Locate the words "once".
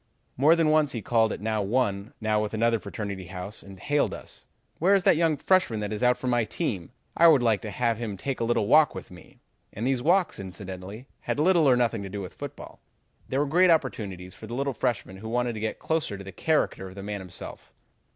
0.69-0.93